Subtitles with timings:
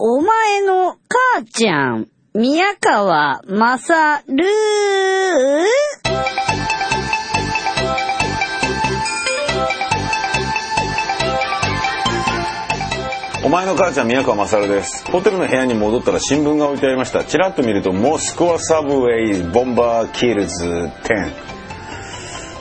[0.00, 4.44] お前の母ちゃん、宮川まさる
[13.44, 15.04] お前の母ちゃん宮川勝です。
[15.10, 17.24] ホテルの部屋に戻ったら新聞が置いてありました。
[17.24, 21.32] チラッと見るとモスクワサブウェイボンバーキルズ10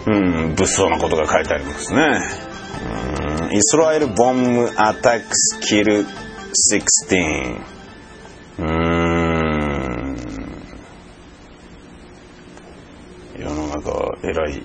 [0.08, 2.20] うん物騒なことが書いてありますね。
[3.44, 6.08] うんイスラエルボムアタックスキル
[6.48, 7.60] 16
[8.60, 10.18] うーん
[13.38, 14.64] 世の中えらい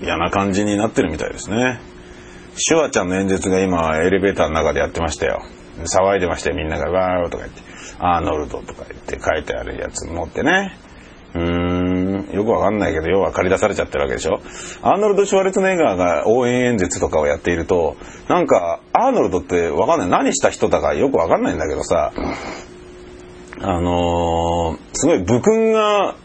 [0.00, 1.80] 嫌な感じになってるみたいですね。
[2.56, 5.42] シュワちゃんの演説が今エレベーターの中でやってましたよ。
[5.84, 6.90] 騒いでましたよみんなが。
[6.90, 7.62] わーとか言って。
[7.98, 10.76] アーノルドとか言って書いてあるやつ持ってね。
[11.34, 11.89] うーん
[12.32, 14.40] よくわかんないけど要は借り出されちゃってるわけでしょ？
[14.82, 17.96] アーノルド・シュワレツネッガーが応援演説とかをやっていると
[18.28, 22.12] なんかアーノルドってわかんない何した人だかよくわかんないんだけどさ
[23.62, 26.16] あのー、すごい武勲が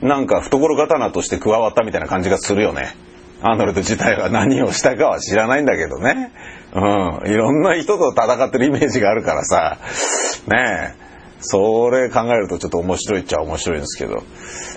[0.00, 2.96] なんか懐刀として加わったみたいな感じがするよね。
[3.40, 6.32] アーノルド自体は何をしたかは知らないんだけどね。
[6.74, 7.30] うん。
[7.30, 9.78] いろんな人と戦ってるイメージがあるからさ。
[10.46, 11.11] ねえ。
[11.42, 14.22] それ考えるとちょっと面白いっちゃ面白いんですけど。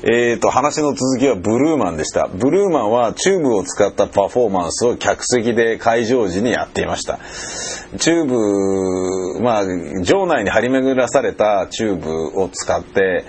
[0.03, 2.27] えーと、話の続きはブルーマンでした。
[2.27, 7.19] ブルーマンはチューブを使ったパフォーマンスを客席で開場時にやっていました。
[7.97, 9.63] チューブ、まあ、
[10.03, 13.25] 場内に張り巡らされたチューブを使って、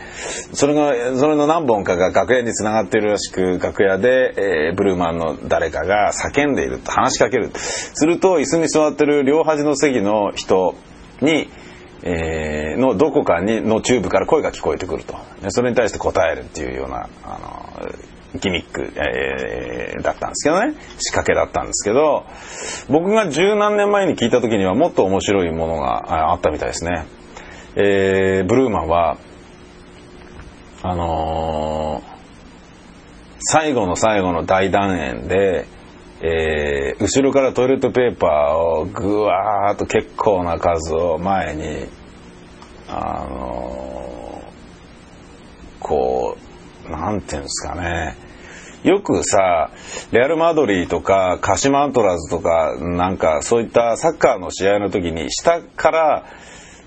[0.52, 7.50] それが、それの何本かが楽屋につながってるらしく、楽屋で、えー、ブルーマンの誰かが叫んでいると話しかける。
[7.54, 10.74] すると、椅子に座ってる両端の席の人
[11.20, 11.48] に、
[12.08, 15.16] えー、のどこかにのチューブから声が聞こえてくると。
[15.48, 17.38] それに対して答えるっていうようなあ
[17.82, 20.74] のギミック、えー、だったんですけどね。
[20.98, 22.24] 仕掛けだったんですけど
[22.88, 27.06] 僕が十何年前に聞いた時にはもっと面白いものがあったみたいですね、
[27.74, 29.18] えー、ブルーマンは
[30.82, 35.66] あのー、最後の最後の大団円で
[36.20, 41.88] えー、後ろからトイレットペーパーをぐわーっと結構な数を前に
[42.98, 44.42] あの、
[45.80, 46.36] こ
[46.88, 48.16] うなんていうんですかね。
[48.82, 49.70] よくさ
[50.12, 56.24] レアル・マドリーとか鹿島アントラーズとかなんかそういったサッカーの試合の時に下から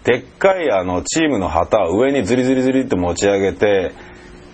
[0.06, 3.92] でっかいあのチームの旗を上にズリズリズリって持ち上げて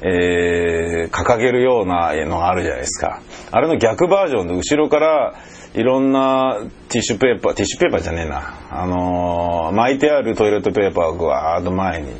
[0.07, 3.21] えー、掲げるようなのがあるじゃないですか。
[3.51, 5.33] あれの逆バージョンで後ろから
[5.73, 8.53] いろんなティッシュペーパー、ティッシュペーパーじゃねえな。
[8.69, 12.13] あのー、巻いてあるトイレットペーパーをぐわーっと前に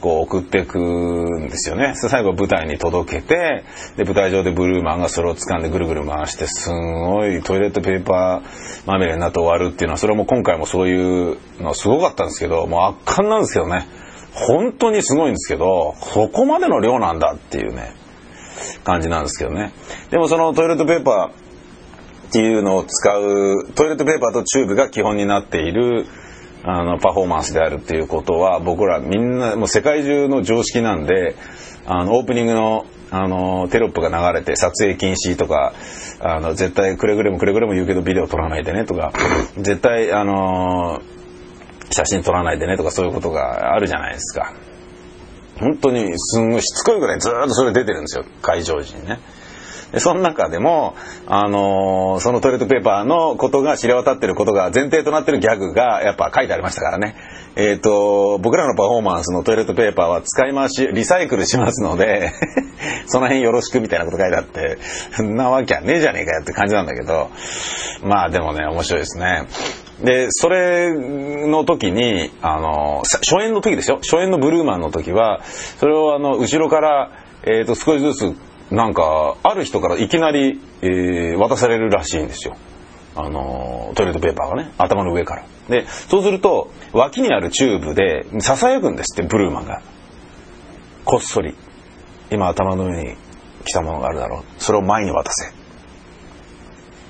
[0.00, 1.92] こう送っていくんですよね。
[1.94, 3.64] 最後舞台に届けて、
[3.98, 13.86] で、舞台上でブルーマンがそれを掴んでぐるぐる回して、すんごいトイレットペーパーまみれになって終わるっていうのは、それも今回もそういうのはすごかったんですけど、もう圧巻なんですけどね。
[14.32, 17.94] 本当にすごいんですけど、そこまでの量なんだっていうね、
[18.84, 19.72] 感じなんですけどね。
[20.10, 26.06] でもそのトイレットペーパーっていうのを使う、トイレットペーパーとチューブが基本になっている、
[26.64, 31.36] あの、パフォーマンスであるっていうことは、僕らみんな、もう世界中の常識なんで、
[31.86, 35.72] あの、オープニングの、あの、テロップが流れて、撮影禁止とか、
[36.20, 39.12] あの、絶対くれぐれもくれぐれも言うけどビデオ撮らないでねとか、
[39.56, 41.00] 絶対、あの
[41.90, 44.54] 写真撮らないでねとかそういうことがあるじゃないですか。
[45.60, 49.18] 本当にすんごいしつこいぐらいずっとそれ出てるんですよ、会場時にね。
[49.92, 50.94] で、その中でも、
[51.26, 57.16] あのー、そのトイレットペーパーのことが知れ渡ってることが前提となってるギャグがやっぱ書いてありましたからね。
[57.56, 62.32] えっ、ー、と、僕らのパフォーマンスのトイレットペーパーは使い回し、リサイクルしますので
[63.06, 64.78] その辺よろしくみたいなこと書いてあって、
[65.16, 67.30] そんなわけはねえじゃねえかよって感じなんだけど、
[68.02, 69.46] まあでもね、面白いですね。
[70.02, 73.96] で、それの時に、あの、初演の時ですよ。
[73.96, 77.10] 初演のブルーマンの時は、それをあの、後ろから、
[77.42, 78.36] え、ー、と、少しずつ、
[78.70, 82.56] なんか、ある人からいきなり、えー、渡されるらしいんですよ。
[83.16, 85.44] あの、トイレットペーパーがね、頭の上から。
[85.68, 89.82] で、そうすると、脇にあるチューブで、囁くんですって、ブルーマンが。
[91.04, 91.56] こっそり。
[92.30, 93.16] 今頭の上に
[93.64, 94.62] 来たものがあるだろう。
[94.62, 95.52] それを前に渡せ。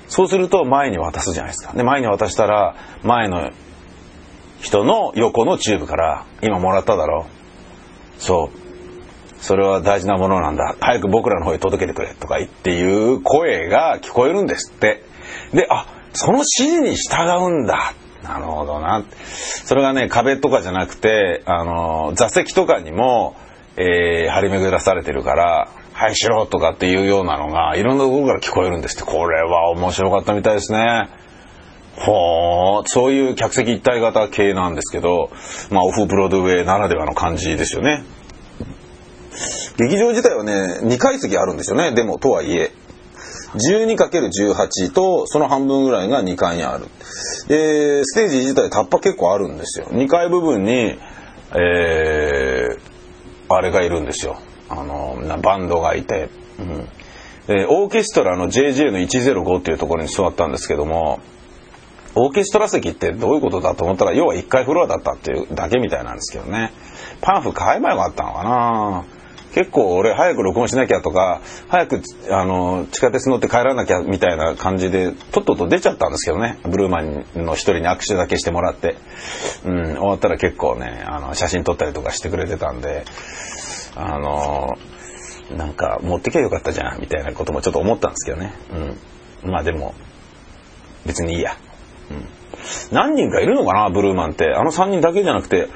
[0.09, 1.73] そうすると前に渡すじゃないですか。
[1.73, 3.51] で、前に渡したら、前の
[4.59, 7.27] 人の横のチューブから、今もらっただろ
[8.17, 8.21] う。
[8.21, 8.59] そう。
[9.39, 10.75] それは大事なものなんだ。
[10.81, 12.13] 早く僕らの方へ届けてくれ。
[12.13, 15.03] とか言っていう声が聞こえるんですって。
[15.53, 17.93] で、あ、その指示に従うんだ。
[18.23, 19.05] なるほどな。
[19.63, 23.35] それがね、壁とかじゃなくて、あの、座席とかにも、
[23.77, 31.09] えー、張り巡らされてるから、はいしろとかっていうようなのがいろんなところから聞こえるんですってこれは面白かったみたいですね
[31.97, 35.29] はあ、そういう客席一体型系なんですけど、
[35.69, 38.05] まあオフブロードウェイならではの感じですよね。
[39.77, 41.91] 劇場自体はね、2階席あるんですよね。
[41.91, 42.71] でも、とはいえ。
[43.55, 46.85] 12×18 とその半分ぐらいが2階にある。
[47.49, 49.87] で、ステージ自体タッパ結構あるんですよ。
[49.87, 52.79] 2階部分に、えー、
[53.49, 54.39] あれがいるんですよ。
[54.69, 54.98] あの、
[55.37, 56.29] バンドがいて。
[56.59, 56.87] うん
[57.47, 61.19] でオーケストラの JJ の105っていうところに座ったんですけども、
[62.13, 66.71] オーケストラ席ってどういうことだと思ったら、要は1階フロアだったっていうだけみたいなんですけどね。
[67.21, 69.05] パンフ買えばよかったのかな
[69.53, 76.59] 結構俺早く録音しなきゃとか、早くあの地下鉄乗って帰らなきゃみたいな感じで、とっとと出ちゃったんですけどね。
[76.65, 78.95] ブルーマンの一人に握手だけしてもらって。
[79.65, 83.05] うん、終わったら結構ね、あの写真撮ったりとかしてくれてたんで、
[83.95, 84.77] あの
[85.55, 88.53] なんか持ってきゃよかったじゃんみたいなこともちょっと思ったんですけどね。
[89.43, 89.51] うん。
[89.51, 89.95] まあでも、
[91.05, 91.57] 別にいいや。
[92.11, 92.25] うん。
[92.91, 94.53] 何人かいるのかな、ブルーマンって。
[94.53, 95.69] あの3人だけじゃなくて、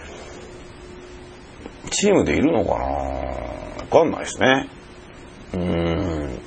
[1.89, 4.69] チームでいるのかなわかんないですね。
[5.53, 6.39] うん。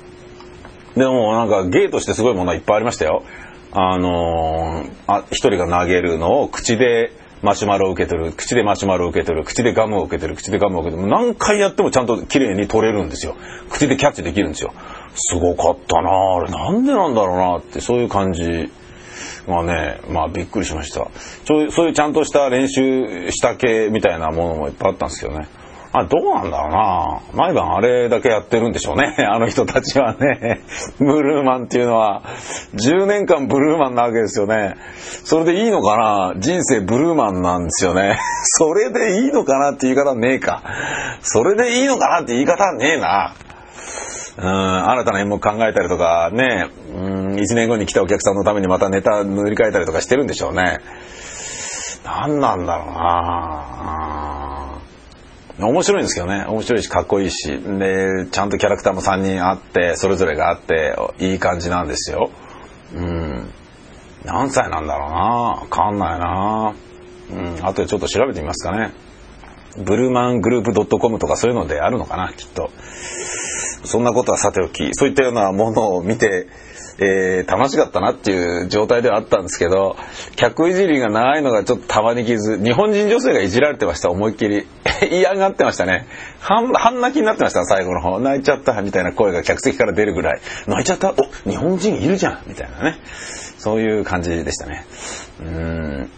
[0.95, 3.23] でもなんか芸としてすごいものはいっぱいありましたよ。
[3.71, 7.11] あのー、あ、一人が投げるのを口で
[7.41, 11.09] マシュマロを受け取る、口でマシュマロを受け取る、口でガムを受け取る、口でガムを受け取る。
[11.09, 13.35] 何回やってもちゃんと綺麗に取れるんですよ。
[13.69, 14.73] 口でキャッチできるんですよ。
[15.13, 18.71] すごかったなあれなんでなんだろうなってそういう感じ
[19.47, 21.07] がね、まあびっくりしました。
[21.45, 25.47] そういうちゃんとした練習した系みたいなものもいっぱいあったんですけどね。
[26.01, 29.15] あ、どうなんだろうな毎晩あれだけやってるんでしょうね。
[29.29, 30.61] あの人たちはね。
[30.99, 32.23] ブルーマンっていうのは、
[32.75, 34.75] 10年間ブルーマンなわけですよね。
[35.23, 38.19] それでいいのかな人生ブルーマンなんですよね。
[38.43, 40.61] それでいいのかなって言い方ねえか。
[41.21, 43.33] それでいいのかなって言い方ねえな。
[44.39, 50.79] うん、新たな演目考えたりとか、ね、うん、1年後に来たお客さんのためにまたネタ塗り替えたりとかしてるんでしょうね。
[52.07, 54.79] 何なんだろうな
[55.59, 56.45] 面白いんですけどね。
[56.47, 57.47] 面白いし、かっこいいし。
[57.47, 62.29] で、ちゃんとキャラクターも3人あって、それぞれがあって、いい感じなんですよ。
[62.93, 63.49] うん。
[64.23, 66.75] 何歳なんだろうなわかんないな
[67.31, 67.65] うん。
[67.65, 68.93] あとでちょっと調べてみますかね。
[69.77, 72.69] ブルーマングループ .com とかそういうのであるのかな、きっと。
[73.83, 76.47] そんなことはさておき、そういったようなものを見て、
[76.99, 79.95] えー、楽しかったなっていう状態ではあったんですけど、
[80.35, 82.57] 客いじりがないのがちょっとたまに傷。
[82.61, 84.65] 日本人女性がいじられてました、思いっきり。
[85.11, 86.07] 嫌がってましたね。
[86.39, 88.19] 半、半泣きになってました、最後の方。
[88.19, 90.41] 泣いちゃった、みたいな声が客席から出るぐらい。
[90.65, 91.11] 泣いちゃった？
[91.11, 92.99] お、日本人いるじゃんみたいなね。
[93.59, 94.85] そういう感じでしたね。
[95.39, 96.09] うん。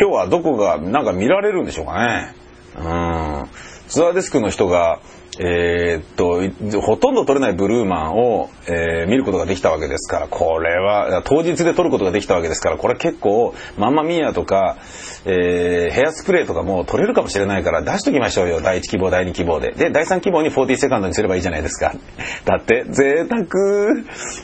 [0.00, 2.34] 今日はどこが、なんか見られるんでしょうかね。
[2.76, 3.44] うん。
[3.88, 5.00] ツアーデスクの人が、
[5.40, 14.78] えー、っと、ほとんど撮れないブルーマンを、えー、見ることができたわけですから、これは、当日で撮ることができたわけですから、これ結構、マンマミーヤとか、
[15.24, 18.60] えー、ヘアスプレーとかも撮れるかもしれないから出しときましょうよ。
[18.60, 19.72] 第1希望、第2希望で。
[19.72, 21.94] で、第3希望に40セカンドにすればいいじゃないですか。
[22.44, 23.46] だって、贅沢、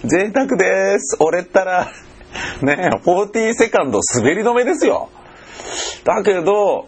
[0.04, 1.16] 贅沢です。
[1.18, 1.88] 俺ったら、
[2.62, 5.08] ね、40セカンド滑り止めですよ。
[6.04, 6.86] だけど、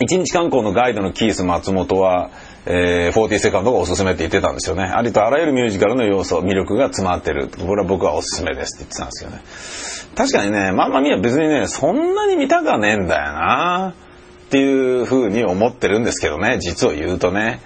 [0.00, 2.30] 一日観光のガイドのキース松本は、
[2.66, 4.84] えー、40セカンドがおすすめって言ってたんですよね。
[4.84, 7.48] ありとあらゆるミュージカルの要素、魅力が詰まってる。
[7.48, 9.42] これは僕はおすすめですって言ってたんですけどね。
[10.16, 13.94] 確かにね、まあまあみは別にね、そんなに見たかねえんだよな
[14.46, 17.60] っていうふうに思ってるんですけどね、実を言うとね。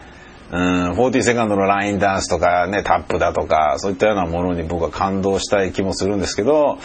[0.51, 6.79] うん、40セカンドのラインダンスとかね、タップだとか、そういったようなものに僕は感動したい気もするんですけど、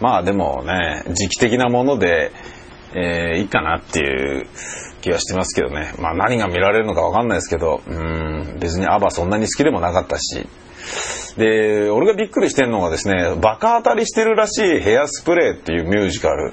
[0.00, 2.30] まあでもね、時期的なもので、
[2.94, 4.46] えー、いいかなっていう
[5.00, 5.92] 気はしてますけどね。
[5.98, 10.46] まあ何が見られるのかわかんないですけど、うん、別にアバそんなに好きでもなかったし。
[11.36, 16.52] で、俺がびっくりしてるのがですね、バカ当たりしてるらしいヘアスプレーっていうミュージカル。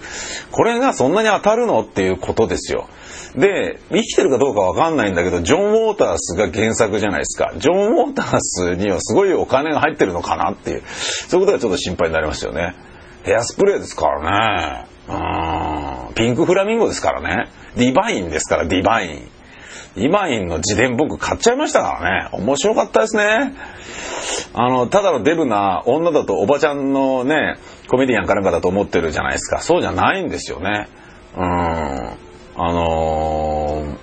[0.52, 2.88] これがそんなに当たるのっていうことですよ。
[3.36, 7.54] で、生きてるかどうかわかんないんだけど、ジョン・ウォータースが原作じゃないですか。
[7.58, 10.84] ジョン・ウォータースにはすごいお金が入ってるのかなっていう、
[11.28, 12.76] そういうことがちょっと心配になりますよね。
[13.24, 14.86] ヘアスプレーですからね。
[15.10, 15.16] うん。
[16.18, 17.50] ピンクフラミンゴですからね。
[17.76, 19.30] ディバインですから、ディバイン。
[19.96, 22.30] ディバインの自伝僕買っちゃいましたからね。
[22.32, 23.54] 面白かったですね。
[24.54, 27.58] あの、ただのデブな女だとおばちゃんのね、
[27.88, 29.62] コメディアンかなんかだと思ってるじゃないですか。
[29.62, 30.88] そうじゃないんですよね。
[31.36, 31.44] うん。
[31.44, 32.18] あ
[32.56, 33.98] のー、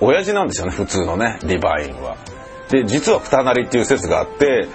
[0.00, 2.16] 親父なんですよね、普通のね、ディバインは。
[2.68, 4.68] で、実は二なりっていう説があって、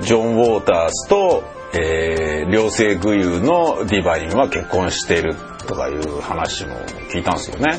[0.00, 5.34] ジョン・ウォータースとえー、両性具有のディバインは結婚している
[5.68, 6.74] とかいう話も
[7.12, 7.78] 聞いたんですよね。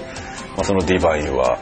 [0.55, 1.59] まあ、そのディバインは、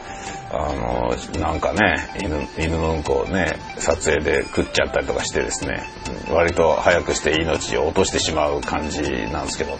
[0.50, 5.82] あのなんかね犬犬のうんこをね撮影で食っちゃったりとかしてですね
[6.30, 9.78] 割と早くして命を落としてしまう感じなんですけど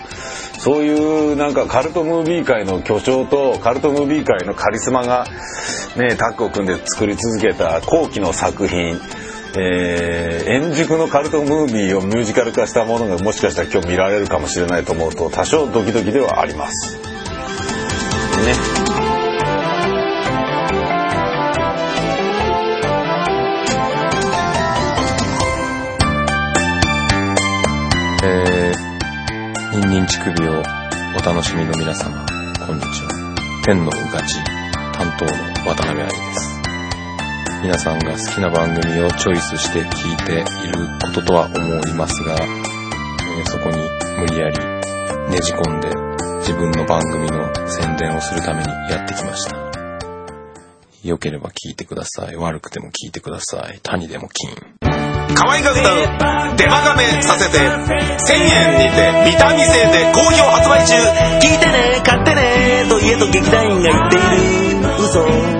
[0.58, 5.24] そういうなんかカルトムービー界の巨匠とカルトムービー界のカリスマが
[5.96, 9.00] ねタッグを組んで作り続けた後期の作品
[9.56, 16.96] えー、円熟のカルトムービーをミュージカル化したものがもしかしたら今日見られるかもしれないと思うと多少ドキドキではあります。
[16.96, 17.02] ね。
[28.24, 28.72] え、
[29.72, 30.62] ニンニン乳首を
[31.16, 32.26] お楽しみの皆様、
[32.66, 33.08] こんにちは。
[33.64, 34.36] 天のうがち
[34.92, 35.30] 担当の
[35.66, 36.47] 渡辺愛です。
[37.60, 43.76] 皆さんが好きな番組をチョイスして聞いていることとは思いますが、えー、そこに
[44.20, 44.58] 無理やり
[45.30, 45.88] ねじ込んで
[46.40, 49.56] 自分の番組の宣伝をするためにやってきました。
[51.02, 52.36] 良ければ聞いてください。
[52.36, 53.80] 悪くても聞いてください。
[53.82, 54.50] 谷でも金。
[55.34, 60.94] 可愛が歌うデマガメさせて1000円にてビタミ製で好評発売中
[61.38, 64.26] 聞いてね買ってねと家と劇団員が言っている
[65.00, 65.57] 嘘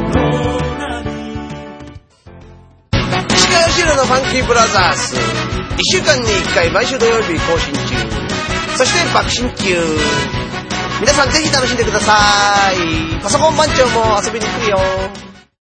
[3.99, 5.19] のファンキーブラザース1
[5.91, 7.79] 週間に1回毎週土曜日更新中。
[8.77, 9.75] そして爆心中。
[11.01, 12.13] 皆さんぜひ楽しんでくださ
[12.73, 13.21] い。
[13.21, 15.28] パソコン番長も遊びに来るよ。